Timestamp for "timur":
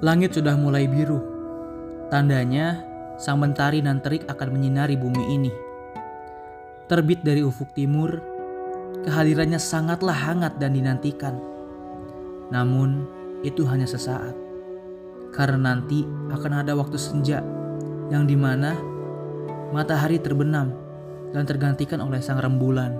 7.76-8.16